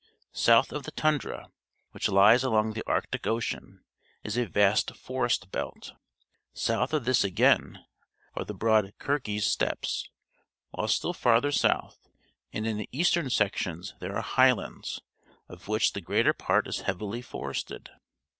[0.33, 1.51] South of the tundra,
[1.91, 3.83] which lies along the Arctic Ocean,
[4.23, 5.93] is a vast forest belt.
[6.53, 7.85] South of this again
[8.35, 10.09] are the THE SOVIET REPUBLICS 209 broad Khirgiz Steppes;
[10.71, 12.09] while still farther south
[12.51, 15.01] and in the eastern sections there are highlands,
[15.47, 17.91] of which the greater part is heavily forested.